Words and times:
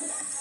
Yeah. 0.00 0.35